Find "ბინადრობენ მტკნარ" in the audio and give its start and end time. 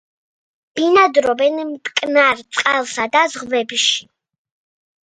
0.79-2.43